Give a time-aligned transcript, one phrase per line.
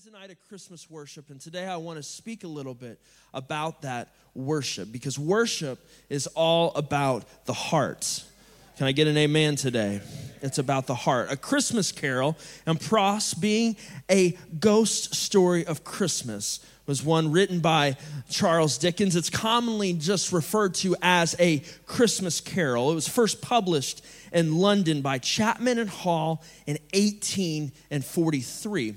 [0.00, 2.98] is a night of Christmas worship, and today I want to speak a little bit
[3.34, 8.24] about that worship because worship is all about the heart.
[8.78, 10.00] Can I get an amen today?
[10.40, 11.30] It's about the heart.
[11.30, 13.76] A Christmas Carol, and Prose being
[14.10, 17.98] a ghost story of Christmas, was one written by
[18.30, 19.16] Charles Dickens.
[19.16, 22.90] It's commonly just referred to as a Christmas Carol.
[22.90, 28.96] It was first published in London by Chapman and Hall in 1843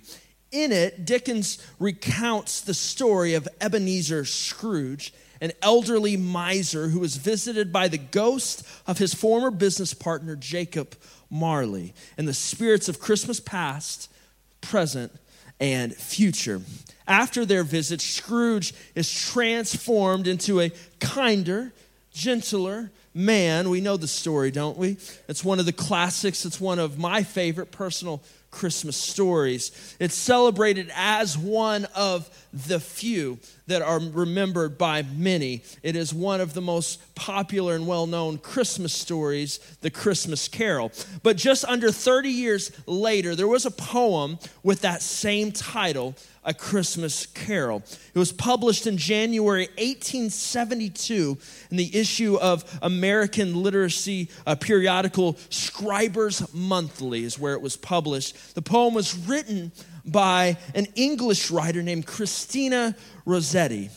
[0.53, 7.73] in it, Dickens recounts the story of Ebenezer Scrooge, an elderly miser who was visited
[7.73, 10.95] by the ghost of his former business partner, Jacob
[11.29, 14.09] Marley, and the spirits of Christmas past,
[14.61, 15.11] present,
[15.59, 16.61] and future.
[17.07, 21.73] After their visit, Scrooge is transformed into a kinder,
[22.13, 23.69] gentler man.
[23.69, 24.97] We know the story, don't we?
[25.27, 29.95] It's one of the classics, it's one of my favorite personal Christmas stories.
[29.99, 35.63] It's celebrated as one of the few that are remembered by many.
[35.81, 40.91] It is one of the most popular and well known Christmas stories, the Christmas Carol.
[41.23, 46.15] But just under 30 years later, there was a poem with that same title
[46.45, 47.83] a Christmas Carol.
[48.13, 51.37] It was published in January 1872
[51.71, 58.55] in the issue of American literacy uh, periodical Scribner's Monthly, is where it was published.
[58.55, 59.71] The poem was written
[60.05, 63.89] by an English writer named Christina Rossetti.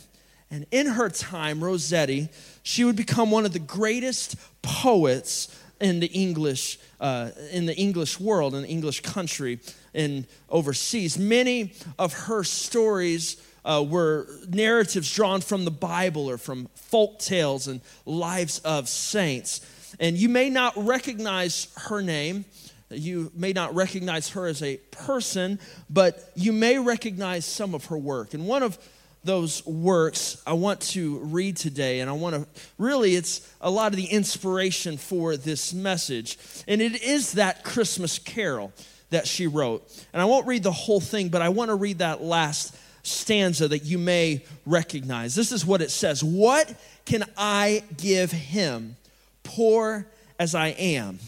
[0.51, 2.29] And in her time, Rossetti,
[2.63, 5.49] she would become one of the greatest poets
[5.81, 9.59] in the English, uh, in the English world, in the English country,
[9.97, 11.19] and overseas.
[11.19, 17.67] Many of her stories uh, were narratives drawn from the Bible or from folk tales
[17.67, 19.61] and lives of saints.
[19.99, 22.45] And you may not recognize her name.
[22.91, 25.59] You may not recognize her as a person,
[25.91, 28.35] but you may recognize some of her work.
[28.35, 28.79] And one of
[29.25, 32.47] those works I want to read today, and I want to
[32.79, 36.39] really, it's a lot of the inspiration for this message.
[36.69, 38.73] And it is that Christmas carol
[39.11, 39.87] that she wrote.
[40.13, 43.69] And I won't read the whole thing, but I want to read that last stanza
[43.69, 45.35] that you may recognize.
[45.35, 46.75] This is what it says What
[47.05, 48.97] can I give him,
[49.43, 50.07] poor
[50.39, 51.19] as I am?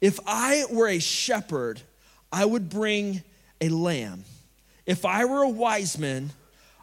[0.00, 1.80] If I were a shepherd,
[2.32, 3.22] I would bring
[3.60, 4.24] a lamb.
[4.84, 6.30] If I were a wise man,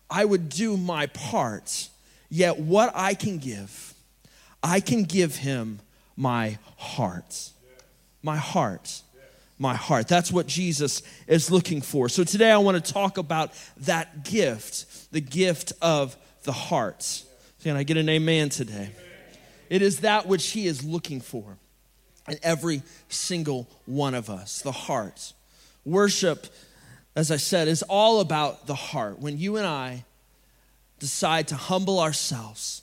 [0.10, 1.90] I would do my part.
[2.30, 3.94] Yet what I can give,
[4.64, 5.80] I can give him
[6.16, 7.50] my heart.
[8.22, 9.02] My heart.
[9.60, 10.08] My heart.
[10.08, 12.10] That's what Jesus is looking for.
[12.10, 17.24] So today I want to talk about that gift, the gift of the heart.
[17.62, 18.90] Can I get an amen today?
[19.70, 21.58] It is that which he is looking for
[22.28, 25.34] in every single one of us, the heart.
[25.86, 26.48] Worship
[27.20, 29.20] as I said, is all about the heart.
[29.20, 30.06] When you and I
[31.00, 32.82] decide to humble ourselves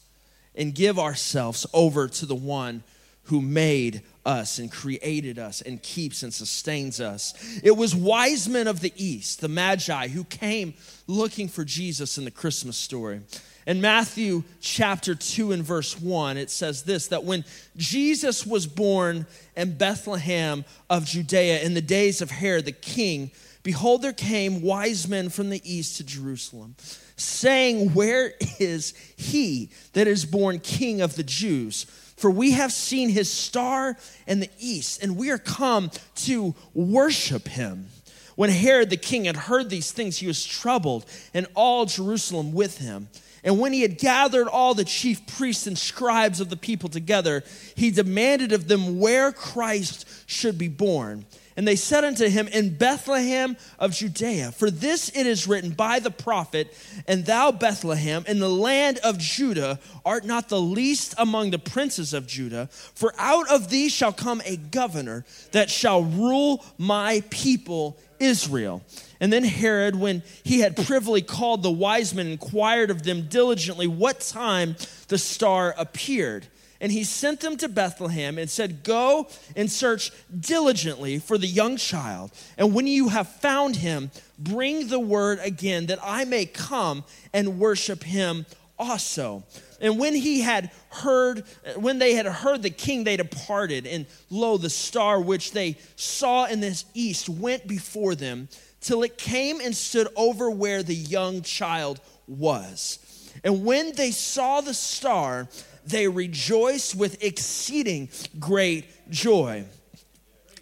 [0.54, 2.82] and give ourselves over to the one
[3.26, 7.60] who made us and created us and keeps and sustains us.
[7.62, 10.74] It was wise men of the East, the Magi, who came
[11.06, 13.20] looking for Jesus in the Christmas story.
[13.66, 17.44] In Matthew chapter 2 and verse 1, it says this that when
[17.76, 19.26] Jesus was born
[19.56, 23.30] in Bethlehem of Judea in the days of Herod the king,
[23.64, 26.76] Behold, there came wise men from the east to Jerusalem,
[27.16, 31.86] saying, Where is he that is born king of the Jews?
[32.16, 33.96] For we have seen his star
[34.26, 37.88] in the east, and we are come to worship him.
[38.36, 42.78] When Herod the king had heard these things, he was troubled, and all Jerusalem with
[42.78, 43.08] him.
[43.44, 47.44] And when he had gathered all the chief priests and scribes of the people together,
[47.74, 51.26] he demanded of them where Christ should be born.
[51.56, 56.00] And they said unto him, In Bethlehem of Judea, for this it is written by
[56.00, 56.76] the prophet,
[57.08, 62.12] And thou, Bethlehem, in the land of Judah, art not the least among the princes
[62.12, 67.96] of Judah, for out of thee shall come a governor that shall rule my people
[68.20, 68.82] Israel.
[69.18, 73.86] And then Herod, when he had privily called the wise men, inquired of them diligently
[73.86, 74.76] what time
[75.08, 76.46] the star appeared.
[76.80, 81.76] And he sent them to Bethlehem and said, Go and search diligently for the young
[81.76, 82.32] child.
[82.58, 87.58] And when you have found him, bring the word again that I may come and
[87.58, 88.46] worship him
[88.78, 89.44] also.
[89.80, 91.44] And when he had heard,
[91.76, 93.86] when they had heard the king, they departed.
[93.86, 98.48] And lo, the star which they saw in this east went before them
[98.80, 102.98] till it came and stood over where the young child was.
[103.44, 105.48] And when they saw the star,
[105.86, 109.64] they rejoiced with exceeding great joy.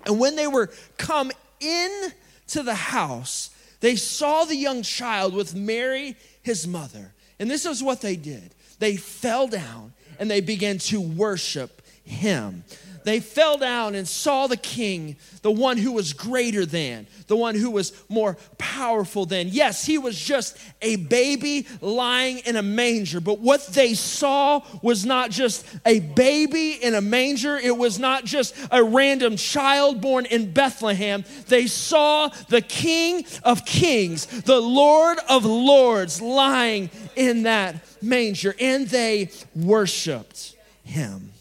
[0.06, 2.12] And when they were come in
[2.48, 3.50] to the house,
[3.80, 7.14] they saw the young child with Mary, his mother.
[7.38, 12.64] And this is what they did they fell down and they began to worship him
[13.04, 17.54] they fell down and saw the king, the one who was greater than, the one
[17.54, 19.48] who was more powerful than.
[19.48, 25.04] Yes, he was just a baby lying in a manger, but what they saw was
[25.04, 30.24] not just a baby in a manger, it was not just a random child born
[30.24, 31.24] in Bethlehem.
[31.48, 38.88] They saw the king of kings, the lord of lords lying in that manger, and
[38.88, 41.33] they worshiped him.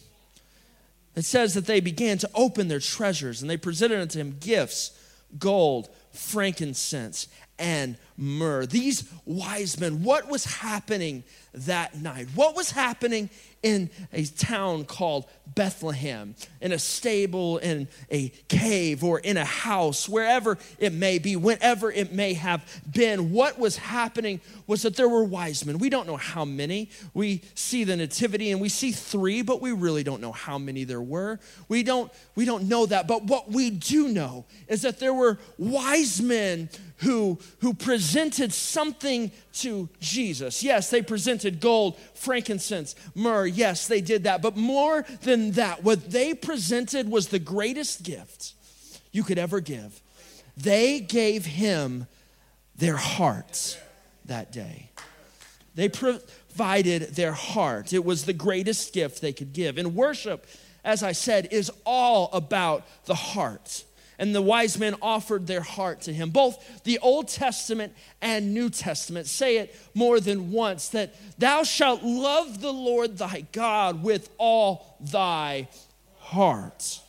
[1.15, 4.97] It says that they began to open their treasures and they presented unto him gifts,
[5.37, 7.27] gold, frankincense,
[7.59, 8.65] and myrrh.
[8.65, 11.23] These wise men, what was happening
[11.53, 12.27] that night?
[12.35, 13.29] What was happening
[13.63, 15.25] in a town called
[15.55, 21.37] Bethlehem, in a stable, in a cave, or in a house, wherever it may be,
[21.37, 23.31] whenever it may have been.
[23.31, 25.77] What was happening was that there were wise men.
[25.77, 26.89] We don't know how many.
[27.13, 30.83] We see the nativity and we see three, but we really don't know how many
[30.83, 31.39] there were.
[31.69, 33.07] We don't, we don't know that.
[33.07, 38.02] But what we do know is that there were wise men who, who presented
[38.53, 40.63] something to Jesus.
[40.63, 43.45] Yes, they presented gold, frankincense, myrrh.
[43.45, 44.41] Yes, they did that.
[44.41, 48.53] But more than that, what they presented was the greatest gift
[49.11, 50.01] you could ever give.
[50.57, 52.07] They gave him
[52.75, 53.77] their hearts
[54.25, 54.89] that day.
[55.75, 57.93] They provided their heart.
[57.93, 59.77] It was the greatest gift they could give.
[59.77, 60.45] And worship,
[60.83, 63.83] as I said, is all about the heart
[64.19, 66.29] and the wise men offered their heart to him.
[66.29, 72.03] Both the Old Testament and New Testament say it more than once that thou shalt
[72.03, 75.67] love the Lord thy God with all thy
[76.17, 76.99] heart.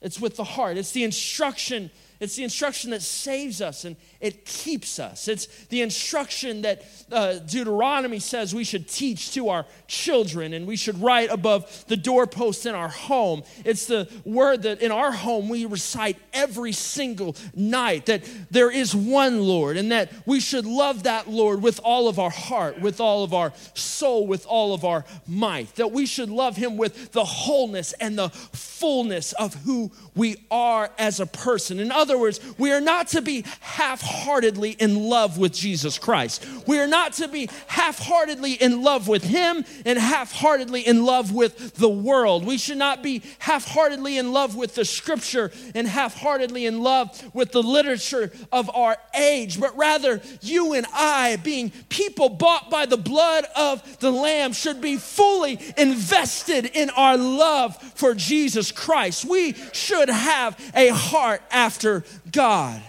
[0.00, 1.90] It's with the heart, it's the instruction
[2.20, 5.26] it's the instruction that saves us and it keeps us.
[5.26, 10.76] It's the instruction that uh, Deuteronomy says we should teach to our children and we
[10.76, 13.42] should write above the doorpost in our home.
[13.64, 18.94] It's the word that in our home we recite every single night that there is
[18.94, 23.00] one Lord and that we should love that Lord with all of our heart, with
[23.00, 25.74] all of our soul, with all of our might.
[25.76, 30.90] That we should love him with the wholeness and the fullness of who we are
[30.98, 31.78] as a person.
[31.80, 36.46] In other words, we are not to be half heartedly in love with Jesus Christ.
[36.66, 41.04] We are not to be half heartedly in love with Him and half heartedly in
[41.04, 42.44] love with the world.
[42.44, 46.82] We should not be half heartedly in love with the scripture and half heartedly in
[46.82, 52.70] love with the literature of our age, but rather you and I, being people bought
[52.70, 58.72] by the blood of the Lamb, should be fully invested in our love for Jesus
[58.72, 59.24] Christ.
[59.24, 61.99] We should have a heart after
[62.30, 62.82] God.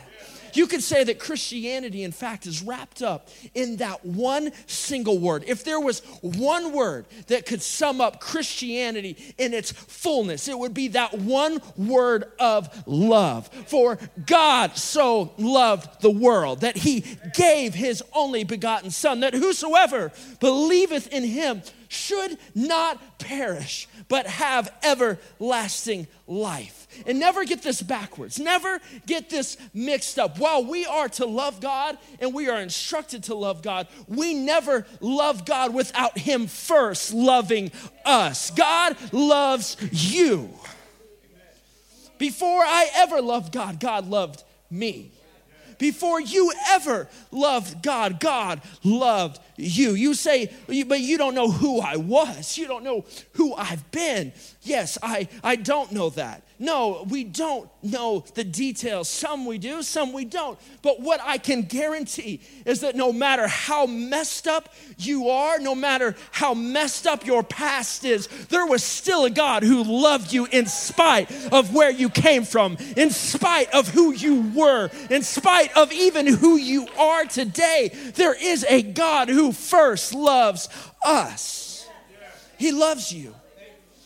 [0.54, 5.44] You could say that Christianity, in fact, is wrapped up in that one single word.
[5.48, 10.74] If there was one word that could sum up Christianity in its fullness, it would
[10.74, 13.48] be that one word of love.
[13.68, 20.12] For God so loved the world that he gave his only begotten Son, that whosoever
[20.40, 26.81] believeth in him should not perish, but have everlasting life.
[27.06, 28.40] And never get this backwards.
[28.40, 30.38] Never get this mixed up.
[30.38, 34.86] While we are to love God and we are instructed to love God, we never
[35.00, 37.72] love God without Him first loving
[38.06, 38.52] us.
[38.52, 40.50] God loves you.
[42.18, 45.12] Before I ever loved God, God loved me.
[45.82, 49.92] Before you ever loved God, God loved you.
[49.92, 52.58] You say, but you don't know who I was.
[52.58, 54.34] You don't know who I've been.
[54.64, 56.44] Yes, I, I don't know that.
[56.62, 59.10] No, we don't know the details.
[59.10, 60.60] Some we do, some we don't.
[60.84, 65.74] But what I can guarantee is that no matter how messed up you are, no
[65.74, 70.46] matter how messed up your past is, there was still a God who loved you
[70.52, 75.76] in spite of where you came from, in spite of who you were, in spite
[75.76, 77.90] of even who you are today.
[78.14, 80.70] There is a God who first loves
[81.06, 81.88] us.
[82.58, 83.36] He loves you.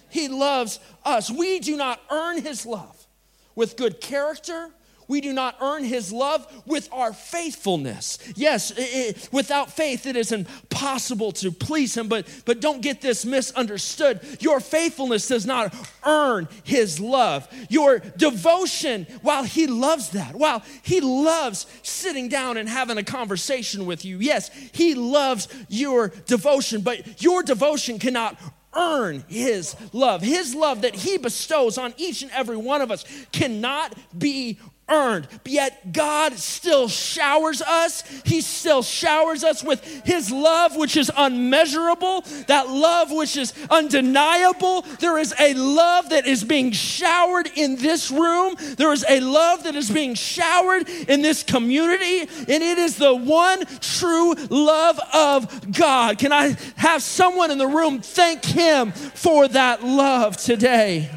[0.09, 1.29] He loves us.
[1.29, 3.05] We do not earn His love
[3.53, 4.69] with good character.
[5.07, 8.17] We do not earn his love with our faithfulness.
[8.35, 13.01] Yes, it, it, without faith, it is impossible to please him, but, but don't get
[13.01, 14.19] this misunderstood.
[14.39, 15.73] Your faithfulness does not
[16.05, 17.47] earn his love.
[17.69, 23.85] Your devotion, while he loves that, while he loves sitting down and having a conversation
[23.85, 28.39] with you, yes, he loves your devotion, but your devotion cannot
[28.75, 30.21] earn His love.
[30.21, 35.27] His love that He bestows on each and every one of us cannot be earned.
[35.45, 38.03] Yet God still showers us.
[38.23, 44.83] He still showers us with His love, which is unmeasurable, that love which is undeniable.
[44.99, 48.55] There is a love that is being showered in this room.
[48.77, 53.15] There is a love that is being showered in this community, and it is the
[53.15, 56.19] one true love of God.
[56.19, 61.09] Can I have someone in the room thank Him for that love today?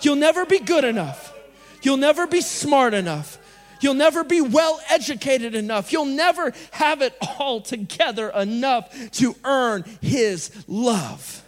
[0.00, 1.31] You'll never be good enough.
[1.82, 3.38] You'll never be smart enough.
[3.80, 5.92] You'll never be well educated enough.
[5.92, 11.42] You'll never have it all together enough to earn His love.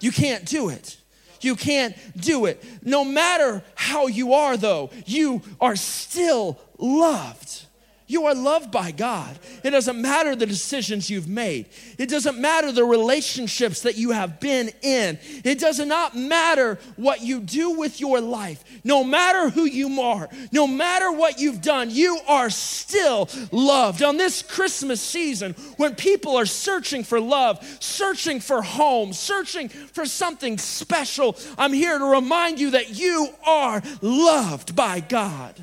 [0.00, 0.96] You can't do it.
[1.40, 2.62] You can't do it.
[2.82, 7.66] No matter how you are, though, you are still loved.
[8.10, 9.38] You are loved by God.
[9.62, 11.66] It doesn't matter the decisions you've made.
[11.96, 15.16] It doesn't matter the relationships that you have been in.
[15.44, 18.64] It does not matter what you do with your life.
[18.82, 24.02] No matter who you are, no matter what you've done, you are still loved.
[24.02, 30.04] On this Christmas season, when people are searching for love, searching for home, searching for
[30.04, 35.54] something special, I'm here to remind you that you are loved by God.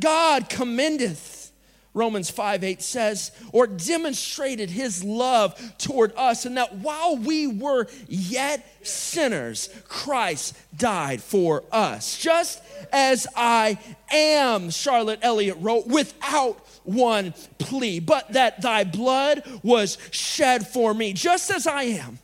[0.00, 1.52] God commendeth,
[1.94, 7.86] Romans 5 8 says, or demonstrated his love toward us, and that while we were
[8.08, 12.18] yet sinners, Christ died for us.
[12.18, 13.78] Just as I
[14.10, 21.12] am, Charlotte Elliott wrote, without one plea, but that thy blood was shed for me,
[21.12, 22.18] just as I am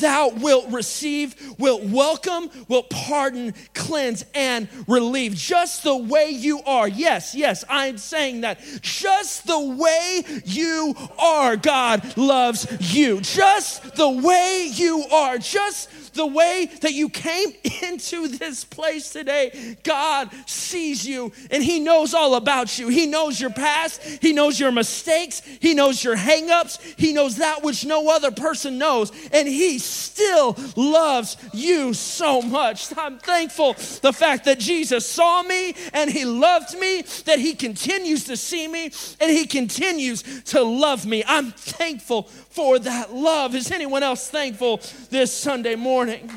[0.00, 5.34] thou wilt receive, wilt welcome, wilt pardon, cleanse, and relieve.
[5.34, 6.88] Just the way you are.
[6.88, 8.60] Yes, yes, I'm saying that.
[8.80, 13.20] Just the way you are, God loves you.
[13.20, 15.38] Just the way you are.
[15.38, 17.52] Just the way that you came
[17.82, 22.88] into this place today, God sees you and He knows all about you.
[22.88, 27.62] He knows your past, He knows your mistakes, He knows your hangups, He knows that
[27.62, 32.96] which no other person knows, and He still loves you so much.
[32.96, 38.24] I'm thankful the fact that Jesus saw me and He loved me, that He continues
[38.24, 38.90] to see me
[39.20, 41.24] and He continues to love me.
[41.26, 43.54] I'm thankful for that love.
[43.54, 44.80] Is anyone else thankful
[45.10, 46.30] this Sunday morning?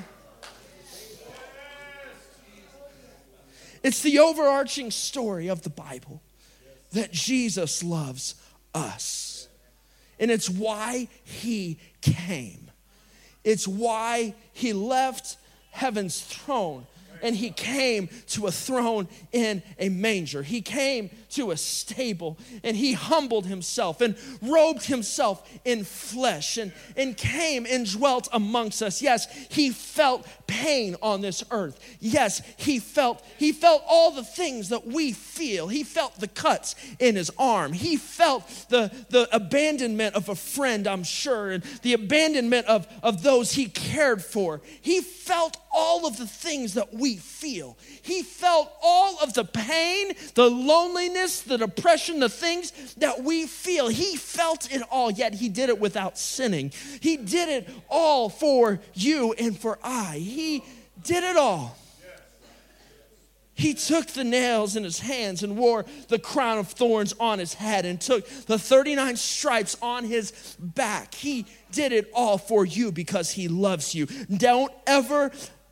[3.83, 6.21] It's the overarching story of the Bible
[6.91, 8.35] that Jesus loves
[8.73, 9.47] us.
[10.19, 12.70] And it's why he came.
[13.43, 15.37] It's why he left
[15.71, 16.85] heaven's throne
[17.21, 20.43] and he came to a throne in a manger.
[20.43, 26.71] He came to a stable and he humbled himself and robed himself in flesh and,
[26.95, 29.01] and came and dwelt amongst us.
[29.01, 31.79] Yes, he felt pain on this earth.
[31.99, 35.67] Yes, he felt he felt all the things that we feel.
[35.67, 37.73] He felt the cuts in his arm.
[37.73, 43.23] He felt the, the abandonment of a friend, I'm sure, and the abandonment of, of
[43.23, 44.61] those he cared for.
[44.81, 47.77] He felt all of the things that we feel.
[48.01, 53.87] He felt all of the pain, the loneliness, the depression, the things that we feel.
[53.87, 56.71] He felt it all, yet he did it without sinning.
[56.99, 60.17] He did it all for you and for I.
[60.17, 60.63] He
[61.03, 61.77] did it all.
[63.53, 67.53] He took the nails in his hands and wore the crown of thorns on his
[67.53, 71.13] head and took the 39 stripes on his back.
[71.13, 74.07] He did it all for you because he loves you.
[74.35, 75.31] Don't ever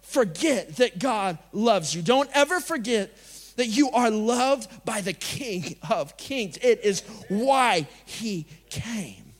[0.10, 2.02] forget that God loves you.
[2.02, 3.16] Don't ever forget
[3.56, 6.58] that you are loved by the King of Kings.
[6.62, 9.34] It is why he came.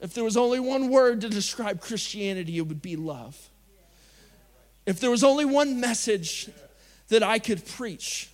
[0.00, 3.50] If there was only one word to describe Christianity, it would be love.
[4.86, 6.50] If there was only one message
[7.08, 8.30] that I could preach,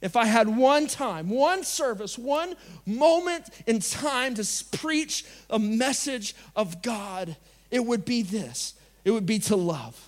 [0.00, 2.54] if I had one time, one service, one
[2.86, 4.46] moment in time to
[4.78, 7.36] preach a message of God,
[7.70, 8.74] it would be this
[9.08, 9.98] it would be to love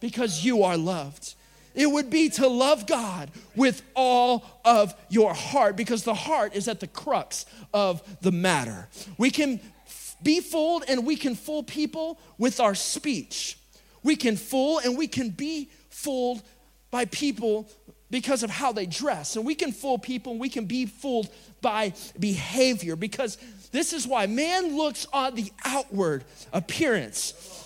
[0.00, 1.36] because you are loved.
[1.72, 6.66] It would be to love God with all of your heart because the heart is
[6.66, 8.88] at the crux of the matter.
[9.18, 9.60] We can
[10.20, 13.56] be fooled and we can fool people with our speech.
[14.02, 16.42] We can fool and we can be fooled
[16.90, 17.68] by people
[18.10, 19.36] because of how they dress.
[19.36, 21.28] And we can fool people and we can be fooled
[21.60, 23.38] by behavior because
[23.70, 27.60] this is why man looks on the outward appearance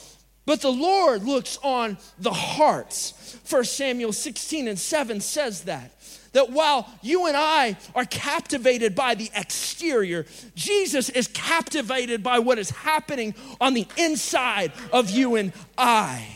[0.48, 3.38] but the Lord looks on the hearts.
[3.50, 5.92] 1 Samuel 16 and 7 says that.
[6.32, 10.24] That while you and I are captivated by the exterior,
[10.54, 16.26] Jesus is captivated by what is happening on the inside of you and I.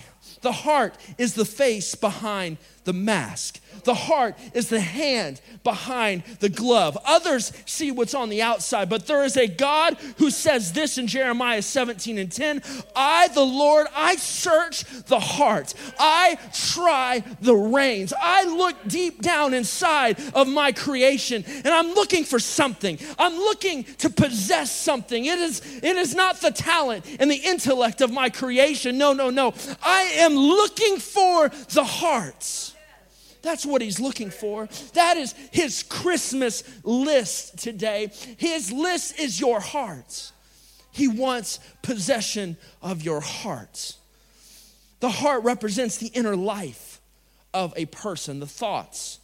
[0.43, 3.61] The heart is the face behind the mask.
[3.85, 6.97] The heart is the hand behind the glove.
[7.05, 11.07] Others see what's on the outside, but there is a God who says this in
[11.07, 12.63] Jeremiah 17 and 10
[12.95, 19.55] I, the Lord, I search the heart, I try the reins, I look deep down
[19.55, 22.99] inside of my creation, and I'm looking for something.
[23.19, 25.25] I'm looking to possess something.
[25.25, 28.99] It is, it is not the talent and the intellect of my creation.
[28.99, 29.55] No, no, no.
[29.83, 32.72] I am looking for the hearts.
[33.43, 34.69] That's what he's looking for.
[34.95, 38.11] That is his Christmas list today.
[38.39, 40.33] His list is your heart.
[40.93, 43.97] He wants possession of your heart.
[45.01, 47.01] The heart represents the inner life
[47.53, 49.19] of a person, the thoughts,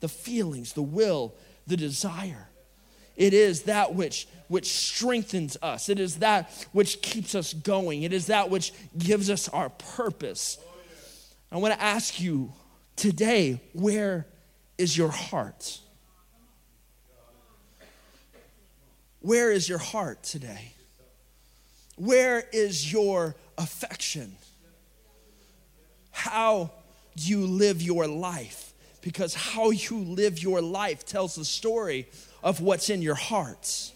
[0.00, 1.34] the feelings, the will,
[1.66, 2.48] the desire.
[3.16, 5.88] It is that which which strengthens us.
[5.88, 8.02] It is that which keeps us going.
[8.02, 10.58] It is that which gives us our purpose.
[11.52, 12.52] I want to ask you
[13.00, 14.26] Today, where
[14.76, 15.78] is your heart?
[19.20, 20.74] Where is your heart today?
[21.96, 24.36] Where is your affection?
[26.10, 26.72] How
[27.16, 28.74] do you live your life?
[29.00, 32.06] Because how you live your life tells the story
[32.42, 33.94] of what's in your hearts.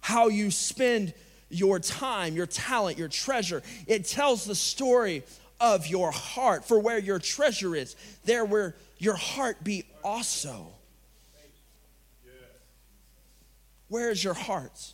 [0.00, 1.12] How you spend
[1.50, 5.22] your time, your talent, your treasure, it tells the story
[5.60, 6.64] of your heart.
[6.64, 10.72] For where your treasure is, there will your heart be also.
[13.88, 14.92] Where is your heart?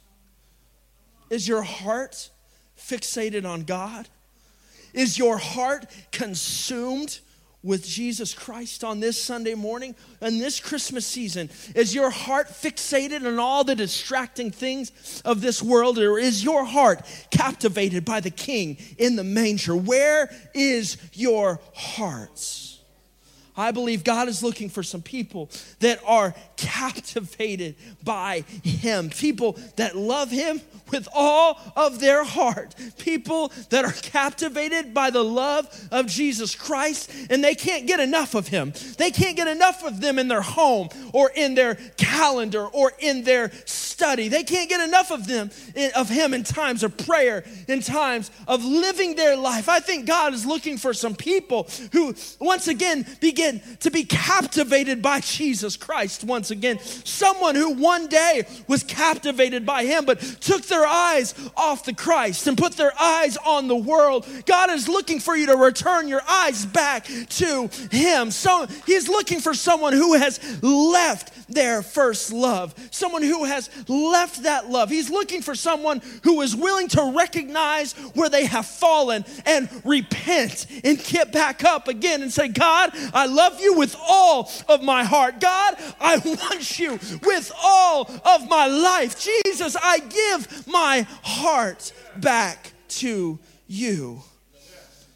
[1.31, 2.31] Is your heart
[2.79, 4.09] fixated on God?
[4.93, 7.21] Is your heart consumed
[7.63, 11.51] with Jesus Christ on this Sunday morning and this Christmas season?
[11.75, 16.65] Is your heart fixated on all the distracting things of this world, or is your
[16.65, 19.77] heart captivated by the King in the manger?
[19.77, 22.69] Where is your heart?
[23.57, 25.51] I believe God is looking for some people
[25.81, 30.61] that are captivated by Him, people that love Him
[30.91, 37.11] with all of their heart, people that are captivated by the love of Jesus Christ,
[37.31, 38.73] and they can't get enough of Him.
[38.99, 43.25] They can't get enough of them in their home or in their calendar or in
[43.25, 44.29] their study.
[44.29, 48.31] They can't get enough of them eh, of Him in times of prayer, in times
[48.49, 49.69] of living their life.
[49.69, 54.05] I think God is looking for some people who once again begin begin to be
[54.05, 56.79] captivated by Jesus Christ once again.
[56.79, 62.47] Someone who one day was captivated by him, but took their eyes off the Christ
[62.47, 64.27] and put their eyes on the world.
[64.47, 68.31] God is looking for you to return your eyes back to him.
[68.31, 74.45] So he's looking for someone who has left their first love, someone who has left
[74.45, 74.91] that love.
[74.91, 80.67] He's looking for someone who is willing to recognize where they have fallen and repent
[80.85, 85.05] and get back up again and say, God, I love you with all of my
[85.05, 85.41] heart.
[85.41, 89.21] God, I want you with all of my life.
[89.45, 94.23] Jesus, I give my heart back to you.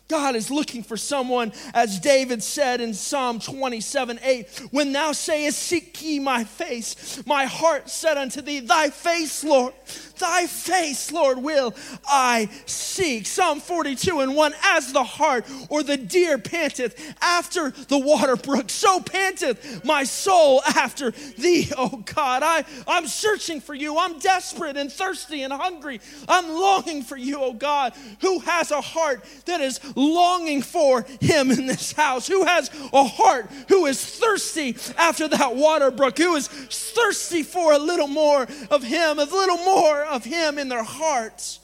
[0.09, 5.59] God is looking for someone, as David said in Psalm 27 8, when thou sayest,
[5.59, 9.75] Seek ye my face, my heart said unto thee, Thy face, Lord,
[10.19, 11.75] Thy face, Lord, will
[12.07, 13.27] I seek.
[13.27, 18.71] Psalm 42 and 1 As the hart or the deer panteth after the water brook,
[18.71, 22.43] so panteth my soul after thee, O God.
[22.43, 23.99] I, I'm searching for you.
[23.99, 26.01] I'm desperate and thirsty and hungry.
[26.29, 27.93] I'm longing for you, O God.
[28.21, 32.27] Who has a heart that is longing for him in this house?
[32.27, 36.19] Who has a heart who is thirsty after that water brook?
[36.19, 40.69] Who is thirsty for a little more of him, a little more of him in
[40.69, 41.61] their hearts.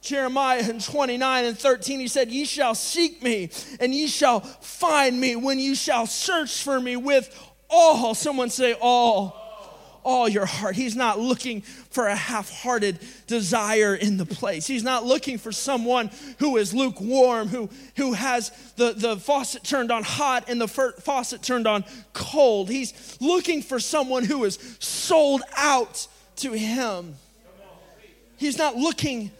[0.00, 5.20] Jeremiah in 29 and 13, he said, Ye shall seek me, and ye shall find
[5.20, 7.28] me when you shall search for me with
[7.68, 9.46] all, someone say, all,
[10.04, 10.76] all your heart.
[10.76, 14.66] He's not looking for a half hearted desire in the place.
[14.66, 19.90] He's not looking for someone who is lukewarm, who, who has the, the faucet turned
[19.90, 22.70] on hot and the faucet turned on cold.
[22.70, 27.16] He's looking for someone who is sold out to Him.
[28.36, 29.30] He's not looking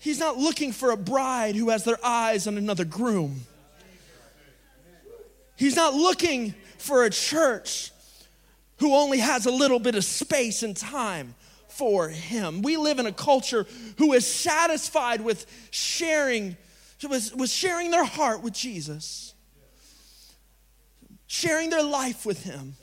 [0.00, 3.42] He's not looking for a bride who has their eyes on another groom.
[5.56, 7.92] He's not looking for a church
[8.78, 11.34] who only has a little bit of space and time
[11.68, 12.62] for him.
[12.62, 13.66] We live in a culture
[13.98, 16.56] who is satisfied with sharing,
[17.02, 19.34] with sharing their heart with Jesus,
[21.26, 22.74] sharing their life with him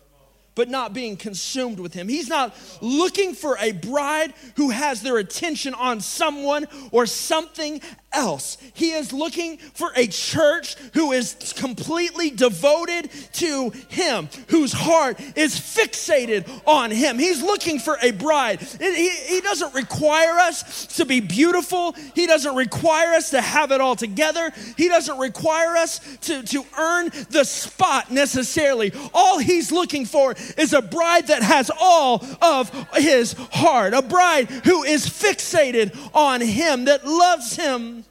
[0.58, 2.10] but not being consumed with him.
[2.10, 7.80] He's not looking for a bride who has their attention on someone or something
[8.14, 8.58] else.
[8.74, 15.56] He is looking for a church who is completely devoted to Him, whose heart is
[15.56, 17.20] fixated on Him.
[17.20, 18.62] He's looking for a bride.
[18.62, 23.82] He, he doesn't require us to be beautiful, He doesn't require us to have it
[23.82, 28.94] all together, He doesn't require us to, to earn the spot necessarily.
[29.14, 34.50] All He's looking for is a bride that has all of His heart, a bride
[34.50, 38.06] who is fixated on Him, that loves Him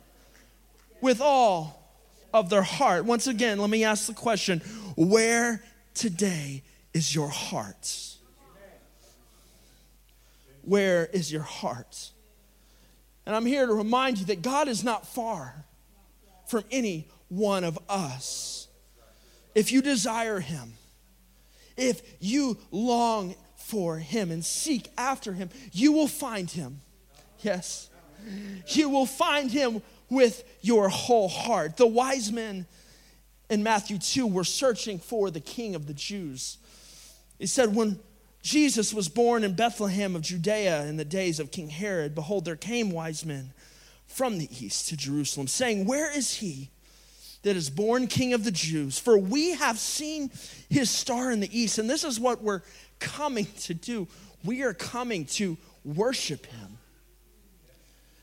[1.06, 1.88] with all
[2.34, 3.04] of their heart.
[3.04, 4.60] Once again, let me ask the question
[4.96, 5.62] where
[5.94, 8.16] today is your heart?
[10.62, 12.10] Where is your heart?
[13.24, 15.64] And I'm here to remind you that God is not far
[16.48, 18.66] from any one of us.
[19.54, 20.72] If you desire Him,
[21.76, 26.80] if you long for Him and seek after Him, you will find Him.
[27.42, 27.90] Yes.
[28.66, 31.76] You will find Him with your whole heart.
[31.76, 32.66] The wise men
[33.48, 36.58] in Matthew 2 were searching for the king of the Jews.
[37.38, 37.98] He said, When
[38.42, 42.56] Jesus was born in Bethlehem of Judea in the days of King Herod, behold, there
[42.56, 43.52] came wise men
[44.06, 46.70] from the east to Jerusalem, saying, Where is he
[47.42, 48.98] that is born king of the Jews?
[48.98, 50.30] For we have seen
[50.70, 51.78] his star in the east.
[51.78, 52.62] And this is what we're
[52.98, 54.08] coming to do.
[54.44, 56.78] We are coming to worship him.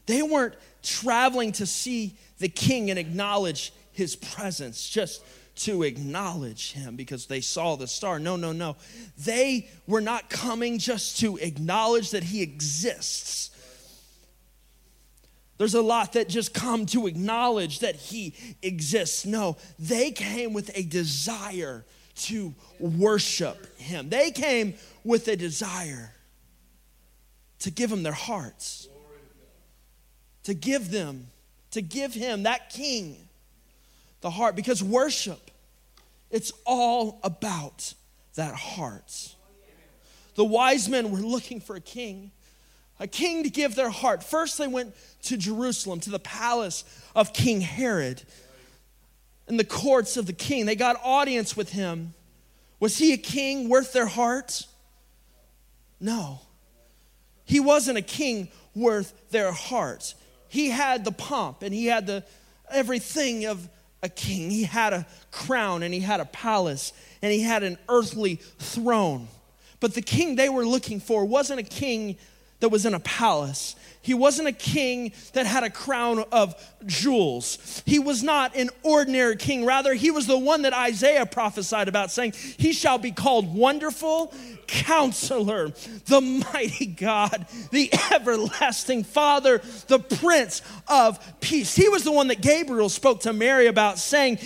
[0.05, 5.23] They weren't traveling to see the king and acknowledge his presence, just
[5.55, 8.19] to acknowledge him because they saw the star.
[8.19, 8.75] No, no, no.
[9.17, 13.51] They were not coming just to acknowledge that he exists.
[15.59, 19.25] There's a lot that just come to acknowledge that he exists.
[19.25, 24.09] No, they came with a desire to worship him.
[24.09, 26.13] They came with a desire
[27.59, 28.89] to give him their hearts
[30.43, 31.27] to give them,
[31.71, 33.17] to give him, that king,
[34.21, 34.55] the heart.
[34.55, 35.51] Because worship,
[36.29, 37.93] it's all about
[38.35, 39.35] that heart.
[40.35, 42.31] The wise men were looking for a king,
[42.99, 44.23] a king to give their heart.
[44.23, 46.83] First, they went to Jerusalem, to the palace
[47.15, 48.21] of King Herod,
[49.47, 50.65] in the courts of the king.
[50.65, 52.13] They got audience with him.
[52.79, 54.65] Was he a king worth their heart?
[55.99, 56.41] No.
[57.45, 60.15] He wasn't a king worth their heart
[60.53, 62.23] he had the pomp and he had the
[62.69, 63.67] everything of
[64.03, 64.51] a king.
[64.51, 69.29] He had a crown and he had a palace and he had an earthly throne.
[69.79, 72.17] But the king they were looking for wasn't a king
[72.59, 73.75] that was in a palace.
[74.03, 77.81] He wasn't a king that had a crown of jewels.
[77.85, 79.65] He was not an ordinary king.
[79.65, 84.33] Rather, he was the one that Isaiah prophesied about, saying, He shall be called Wonderful
[84.67, 85.69] Counselor,
[86.05, 91.75] the Mighty God, the Everlasting Father, the Prince of Peace.
[91.75, 94.37] He was the one that Gabriel spoke to Mary about, saying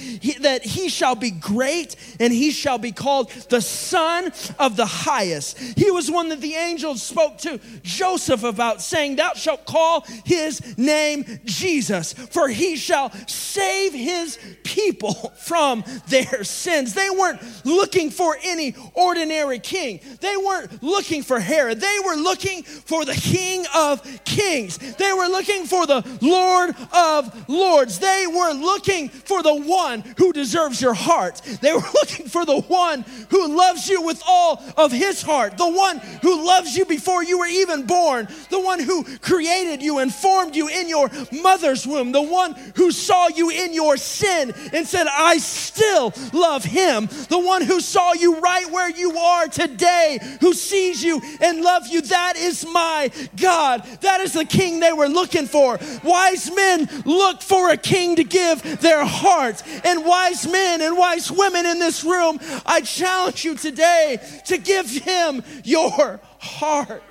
[0.41, 5.58] that he shall be great and he shall be called the Son of the Highest.
[5.60, 10.77] He was one that the angels spoke to Joseph about, saying, Thou shalt call his
[10.77, 16.93] name Jesus, for he shall save his people from their sins.
[16.93, 21.79] They weren't looking for any ordinary king, they weren't looking for Herod.
[21.79, 27.49] They were looking for the King of Kings, they were looking for the Lord of
[27.49, 27.99] Lords.
[27.99, 31.41] They were looking for the one who deserves your heart.
[31.61, 35.69] They were looking for the one who loves you with all of his heart, the
[35.69, 40.13] one who loves you before you were even born, the one who created you and
[40.13, 44.87] formed you in your mother's womb, the one who saw you in your sin and
[44.87, 49.96] said, I still love him, the one who saw you right where you are today,
[50.41, 52.01] who sees you and loves you.
[52.01, 53.83] That is my God.
[54.01, 55.79] That is the king they were looking for.
[56.03, 59.63] Wise men look for a king to give their hearts.
[59.83, 64.89] And wise men and wise women in this room, I challenge you today to give
[64.89, 67.03] him your heart.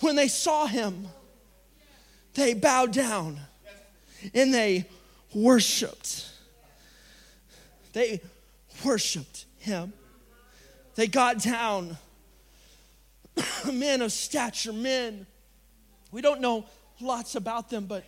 [0.00, 1.08] when they saw him,
[2.34, 3.40] they bowed down
[4.34, 4.86] and they
[5.34, 6.29] worshiped.
[7.92, 8.20] They
[8.84, 9.92] worshiped him.
[10.94, 11.96] They got down.
[13.72, 15.26] men of stature, men.
[16.12, 16.66] We don't know
[17.00, 18.04] lots about them, but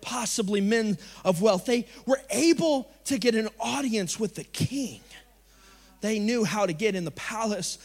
[0.00, 1.66] possibly men of wealth.
[1.66, 5.00] They were able to get an audience with the king.
[6.00, 7.78] They knew how to get in the palace,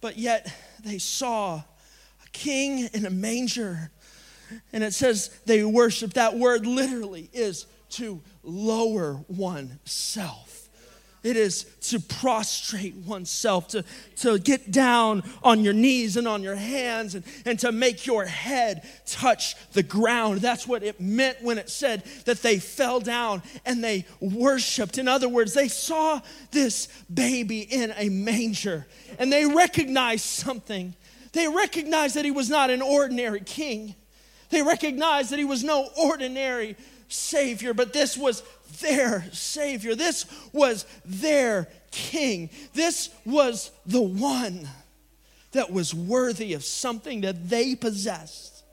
[0.00, 0.52] but yet
[0.84, 3.90] they saw a king in a manger.
[4.72, 6.14] And it says they worship.
[6.14, 10.61] That word literally is to lower oneself.
[11.22, 13.84] It is to prostrate oneself, to,
[14.16, 18.24] to get down on your knees and on your hands, and, and to make your
[18.24, 20.40] head touch the ground.
[20.40, 24.98] That's what it meant when it said that they fell down and they worshiped.
[24.98, 28.86] In other words, they saw this baby in a manger
[29.18, 30.94] and they recognized something.
[31.32, 33.94] They recognized that he was not an ordinary king,
[34.50, 36.76] they recognized that he was no ordinary
[37.08, 38.42] Savior, but this was
[38.80, 39.94] their Savior.
[39.94, 42.50] This was their King.
[42.72, 44.68] This was the one
[45.52, 48.64] that was worthy of something that they possessed,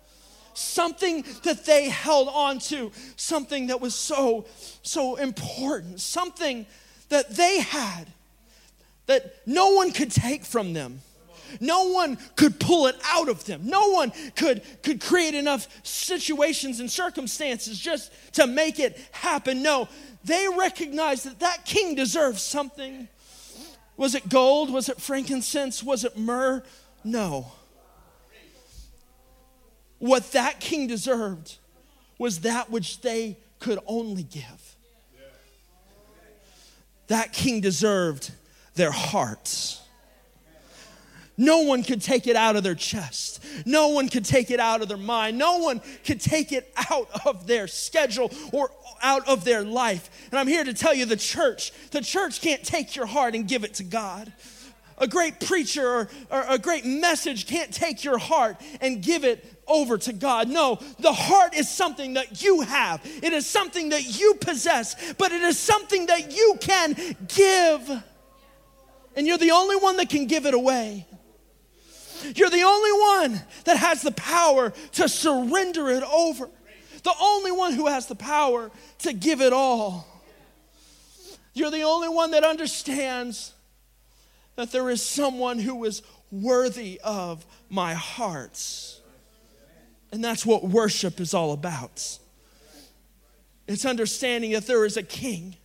[0.53, 4.45] something that they held on to, something that was so,
[4.81, 6.65] so important, something
[7.09, 8.07] that they had
[9.07, 11.01] that no one could take from them.
[11.59, 13.61] No one could pull it out of them.
[13.65, 19.61] No one could, could create enough situations and circumstances just to make it happen.
[19.61, 19.87] No,
[20.23, 23.07] they recognized that that king deserved something.
[23.97, 24.71] Was it gold?
[24.71, 25.83] Was it frankincense?
[25.83, 26.63] Was it myrrh?
[27.03, 27.51] No.
[29.99, 31.57] What that king deserved
[32.17, 34.75] was that which they could only give.
[37.07, 38.31] That king deserved
[38.75, 39.81] their hearts.
[41.39, 43.41] No one could take it out of their chest.
[43.65, 45.37] No one could take it out of their mind.
[45.37, 48.69] No one could take it out of their schedule or
[49.01, 50.09] out of their life.
[50.31, 53.47] And I'm here to tell you the church, the church can't take your heart and
[53.47, 54.33] give it to God.
[54.97, 59.45] A great preacher or, or a great message can't take your heart and give it
[59.65, 60.49] over to God.
[60.49, 65.31] No, the heart is something that you have, it is something that you possess, but
[65.31, 66.97] it is something that you can
[67.29, 68.03] give.
[69.15, 71.05] And you're the only one that can give it away.
[72.35, 76.49] You're the only one that has the power to surrender it over.
[77.03, 80.05] The only one who has the power to give it all.
[81.53, 83.53] You're the only one that understands
[84.55, 86.01] that there is someone who is
[86.31, 89.01] worthy of my hearts.
[90.11, 92.19] And that's what worship is all about.
[93.67, 95.55] It's understanding that there is a king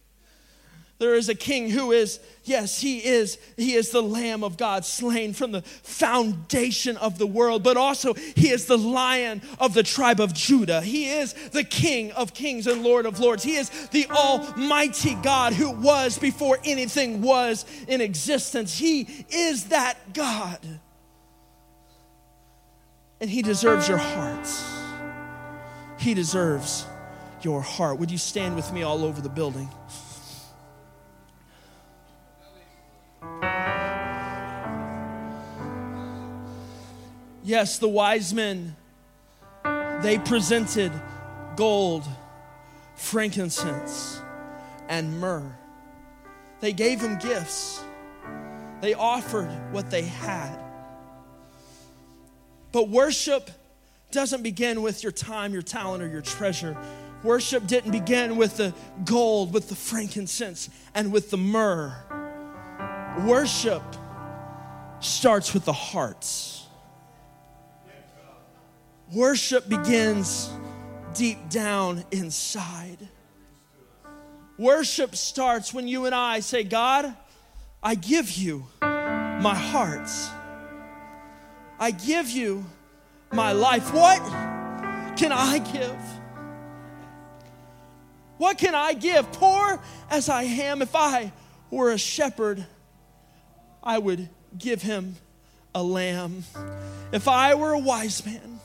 [1.05, 4.87] there is a king who is, yes, he is, he is the Lamb of God
[4.87, 9.83] slain from the foundation of the world, but also he is the lion of the
[9.83, 10.81] tribe of Judah.
[10.81, 13.43] He is the King of kings and Lord of lords.
[13.43, 18.79] He is the Almighty God who was before anything was in existence.
[18.79, 20.59] He is that God.
[23.21, 24.65] And he deserves your hearts.
[25.99, 26.87] He deserves
[27.43, 27.99] your heart.
[27.99, 29.69] Would you stand with me all over the building?
[37.45, 38.75] Yes, the wise men,
[40.03, 40.91] they presented
[41.57, 42.05] gold,
[42.97, 44.19] frankincense,
[44.89, 45.55] and myrrh.
[46.61, 47.85] They gave him gifts.
[48.81, 50.59] They offered what they had.
[52.73, 53.51] But worship
[54.11, 56.75] doesn't begin with your time, your talent, or your treasure.
[57.23, 58.73] Worship didn't begin with the
[59.05, 61.95] gold, with the frankincense, and with the myrrh.
[63.27, 63.83] Worship
[65.01, 66.64] starts with the hearts.
[69.15, 70.51] Worship begins
[71.15, 72.99] deep down inside.
[74.59, 77.15] Worship starts when you and I say, God,
[77.81, 80.11] I give you my heart.
[81.79, 82.67] I give you
[83.33, 83.95] my life.
[83.95, 84.21] What
[85.17, 85.97] can I give?
[88.39, 89.31] What can I give?
[89.31, 91.33] Poor as I am, if I
[91.71, 92.67] were a shepherd,
[93.81, 95.15] I would give him
[95.73, 96.43] a lamb.
[97.13, 98.59] If I were a wise man,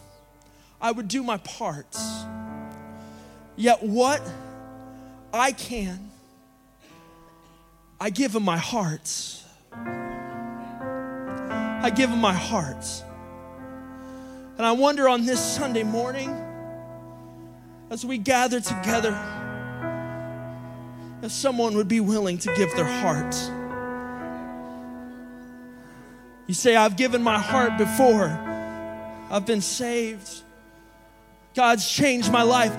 [0.82, 1.98] I would do my part.
[3.56, 4.22] Yet what
[5.34, 6.10] I can,
[8.00, 9.44] I give him my heart.
[11.82, 12.86] I give him my heart.
[14.58, 16.36] And I wonder on this Sunday morning,
[17.89, 19.18] as we gather together,
[21.22, 23.36] if someone would be willing to give their heart.
[26.48, 28.30] You say, I've given my heart before,
[29.30, 30.42] I've been saved.
[31.56, 32.74] God's changed my life.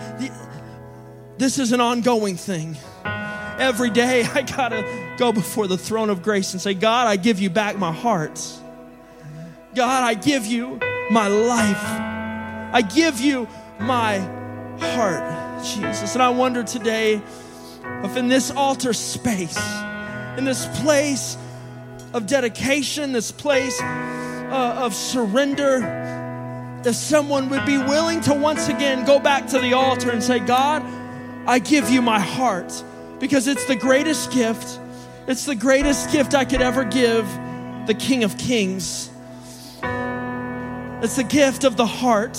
[1.38, 2.76] This is an ongoing thing.
[3.04, 7.40] Every day I gotta go before the throne of grace and say, God, I give
[7.40, 8.40] you back my heart.
[9.74, 10.80] God, I give you
[11.10, 11.84] my life.
[12.72, 14.18] I give you my
[14.80, 16.14] heart, Jesus.
[16.14, 17.20] And I wonder today
[18.04, 19.58] if in this altar space,
[20.36, 21.36] in this place
[22.12, 25.78] of dedication, this place uh, of surrender,
[26.82, 30.38] that someone would be willing to once again go back to the altar and say,
[30.38, 30.82] God,
[31.46, 32.72] I give you my heart
[33.18, 34.80] because it's the greatest gift.
[35.26, 37.26] It's the greatest gift I could ever give
[37.86, 39.10] the King of Kings.
[41.02, 42.38] It's the gift of the heart.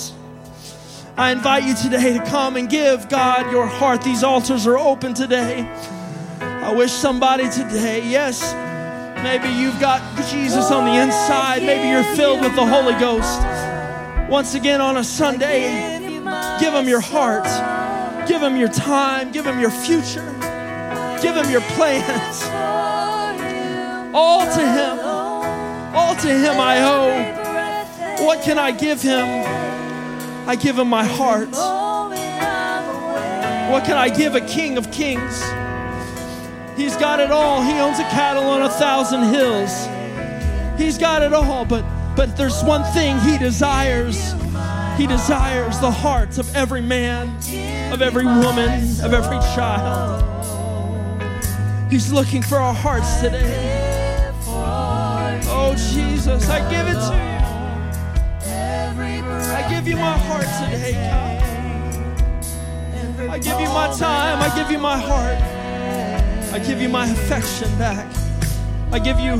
[1.17, 4.01] I invite you today to come and give God your heart.
[4.01, 5.67] These altars are open today.
[6.39, 8.53] I wish somebody today, yes,
[9.23, 13.41] maybe you've got Jesus on the inside, maybe you're filled with the Holy Ghost.
[14.31, 15.99] Once again on a Sunday,
[16.57, 17.43] give Him your heart,
[18.25, 20.23] give Him your time, give Him your future,
[21.21, 22.41] give Him your plans.
[24.13, 24.99] All to Him,
[25.93, 28.25] all to Him I owe.
[28.25, 29.25] What can I give him?
[30.47, 31.49] I give him my heart.
[33.69, 35.43] What can I give a king of kings?
[36.77, 37.61] He's got it all.
[37.63, 39.89] He owns a cattle on a thousand hills.
[40.79, 41.83] He's got it all, but
[42.15, 44.33] but there's one thing he desires.
[44.97, 47.29] He desires the hearts of every man,
[47.91, 50.27] of every woman, of every child.
[51.89, 54.31] He's looking for our hearts today.
[55.53, 57.31] Oh Jesus, I give it to you.
[59.53, 61.41] I give you my heart today, God.
[63.29, 64.39] I give you my time.
[64.41, 65.37] I give you my heart.
[66.53, 68.05] I give you my affection back.
[68.91, 69.39] I give you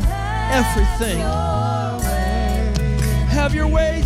[0.52, 1.22] everything.
[3.32, 4.01] Have your way.